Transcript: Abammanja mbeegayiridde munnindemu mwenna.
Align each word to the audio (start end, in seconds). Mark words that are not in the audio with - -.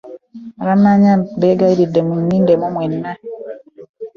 Abammanja 0.61 1.11
mbeegayiridde 1.35 1.99
munnindemu 2.07 2.67
mwenna. 2.73 3.11